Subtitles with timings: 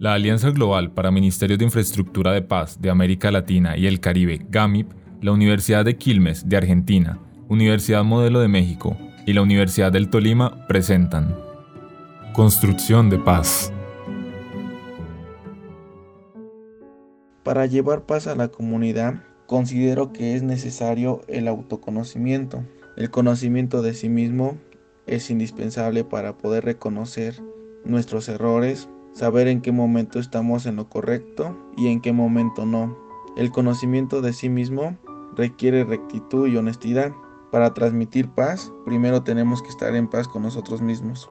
[0.00, 4.40] La Alianza Global para Ministerios de Infraestructura de Paz de América Latina y el Caribe,
[4.48, 4.90] GAMIP,
[5.20, 7.18] la Universidad de Quilmes de Argentina,
[7.50, 11.36] Universidad Modelo de México y la Universidad del Tolima presentan
[12.32, 13.74] Construcción de Paz.
[17.42, 22.64] Para llevar paz a la comunidad, considero que es necesario el autoconocimiento.
[22.96, 24.56] El conocimiento de sí mismo
[25.06, 27.34] es indispensable para poder reconocer
[27.84, 32.96] nuestros errores, saber en qué momento estamos en lo correcto y en qué momento no.
[33.36, 34.96] El conocimiento de sí mismo
[35.34, 37.12] requiere rectitud y honestidad.
[37.50, 41.30] Para transmitir paz, primero tenemos que estar en paz con nosotros mismos.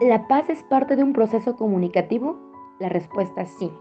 [0.00, 2.38] ¿La paz es parte de un proceso comunicativo?
[2.78, 3.72] La respuesta es sí,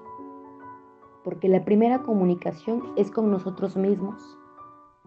[1.23, 4.39] porque la primera comunicación es con nosotros mismos,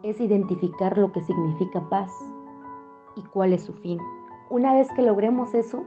[0.04, 2.12] es identificar lo que significa paz
[3.16, 3.98] y cuál es su fin.
[4.50, 5.84] Una vez que logremos eso,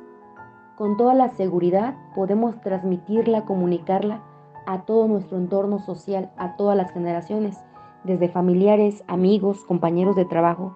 [0.78, 4.22] con toda la seguridad podemos transmitirla, comunicarla
[4.66, 7.64] a todo nuestro entorno social, a todas las generaciones,
[8.04, 10.76] desde familiares, amigos, compañeros de trabajo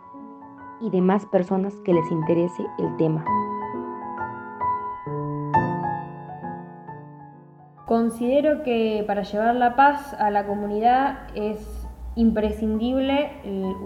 [0.81, 3.25] y demás personas que les interese el tema.
[7.85, 13.31] Considero que para llevar la paz a la comunidad es imprescindible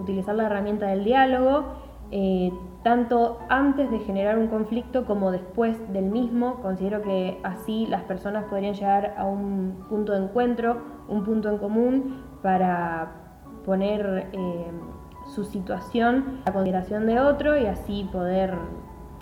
[0.00, 1.81] utilizar la herramienta del diálogo
[2.14, 6.56] eh, tanto antes de generar un conflicto como después del mismo.
[6.56, 10.76] Considero que así las personas podrían llegar a un punto de encuentro,
[11.08, 13.12] un punto en común para
[13.64, 14.70] poner eh,
[15.34, 18.58] su situación a consideración de otro y así poder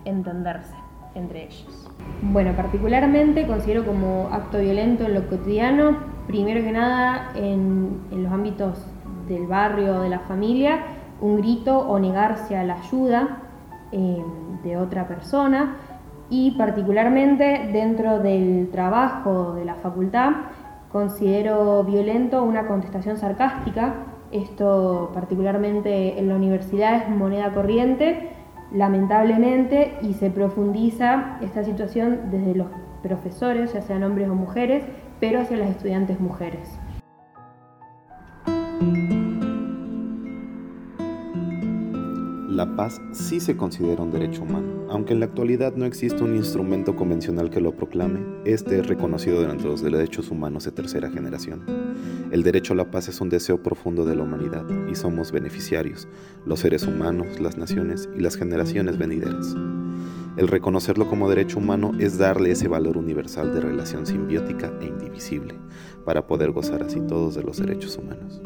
[0.03, 0.75] entenderse
[1.15, 1.89] entre ellos.
[2.21, 8.33] Bueno, particularmente considero como acto violento en lo cotidiano, primero que nada en, en los
[8.33, 8.85] ámbitos
[9.29, 10.79] del barrio o de la familia,
[11.21, 13.37] un grito o negarse a la ayuda
[13.91, 14.23] eh,
[14.63, 15.77] de otra persona
[16.29, 20.31] y particularmente dentro del trabajo de la facultad
[20.91, 23.95] considero violento una contestación sarcástica.
[24.31, 28.29] Esto particularmente en la universidad es moneda corriente,
[28.71, 32.67] lamentablemente, y se profundiza esta situación desde los
[33.03, 34.83] profesores, ya sean hombres o mujeres,
[35.19, 36.79] pero hacia las estudiantes mujeres.
[42.61, 44.85] La paz sí se considera un derecho humano.
[44.91, 49.41] Aunque en la actualidad no existe un instrumento convencional que lo proclame, este es reconocido
[49.41, 51.63] durante los derechos humanos de tercera generación.
[52.31, 56.07] El derecho a la paz es un deseo profundo de la humanidad y somos beneficiarios,
[56.45, 59.55] los seres humanos, las naciones y las generaciones venideras.
[60.37, 65.55] El reconocerlo como derecho humano es darle ese valor universal de relación simbiótica e indivisible,
[66.05, 68.39] para poder gozar así todos de los derechos humanos.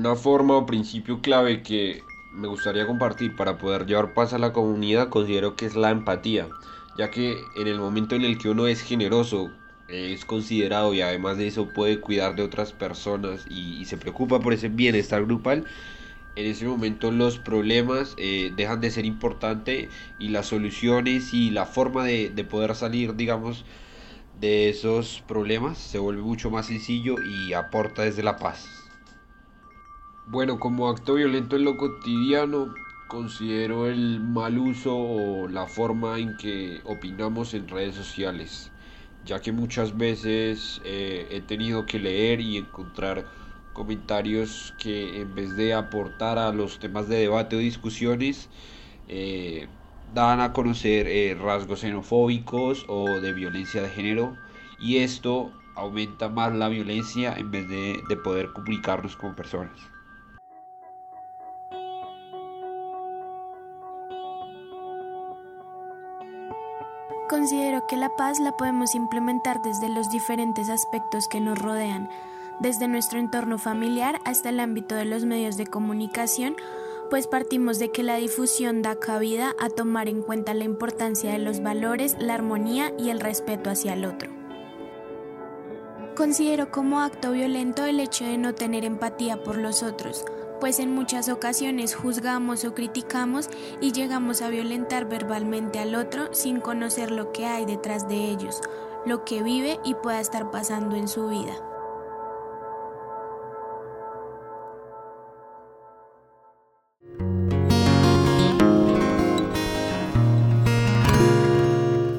[0.00, 2.02] Una forma o principio clave que
[2.32, 6.48] me gustaría compartir para poder llevar paz a la comunidad considero que es la empatía,
[6.96, 9.50] ya que en el momento en el que uno es generoso,
[9.88, 14.54] es considerado y además de eso puede cuidar de otras personas y, se preocupa por
[14.54, 15.66] ese bienestar grupal,
[16.34, 21.66] en ese momento los problemas eh, dejan de ser importantes y las soluciones y la
[21.66, 23.66] forma de, de poder salir, digamos,
[24.40, 28.79] de esos problemas se vuelve mucho más sencillo y aporta desde la paz.
[30.32, 32.72] Bueno, como acto violento en lo cotidiano,
[33.08, 38.70] considero el mal uso o la forma en que opinamos en redes sociales,
[39.24, 43.26] ya que muchas veces eh, he tenido que leer y encontrar
[43.72, 48.48] comentarios que en vez de aportar a los temas de debate o discusiones,
[49.08, 49.66] eh,
[50.14, 54.36] dan a conocer eh, rasgos xenofóbicos o de violencia de género
[54.78, 59.90] y esto aumenta más la violencia en vez de poder comunicarnos como personas.
[67.30, 72.10] Considero que la paz la podemos implementar desde los diferentes aspectos que nos rodean,
[72.58, 76.56] desde nuestro entorno familiar hasta el ámbito de los medios de comunicación,
[77.08, 81.38] pues partimos de que la difusión da cabida a tomar en cuenta la importancia de
[81.38, 84.28] los valores, la armonía y el respeto hacia el otro.
[86.16, 90.24] Considero como acto violento el hecho de no tener empatía por los otros,
[90.60, 93.48] pues en muchas ocasiones juzgamos o criticamos
[93.80, 98.60] y llegamos a violentar verbalmente al otro sin conocer lo que hay detrás de ellos,
[99.06, 101.54] lo que vive y pueda estar pasando en su vida.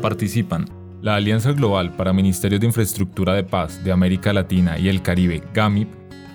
[0.02, 0.66] Participan
[1.02, 5.44] la Alianza Global para Ministerios de Infraestructura de Paz de América Latina y el Caribe,
[5.54, 5.90] GAMIP,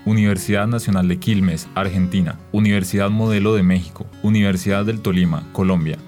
[0.07, 5.99] Universidad Nacional de Quilmes, Argentina, Universidad Modelo de México, Universidad del Tolima, Colombia.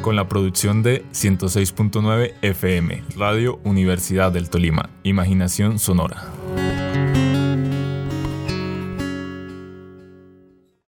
[0.00, 6.24] Con la producción de 106.9 FM, Radio Universidad del Tolima, Imaginación Sonora.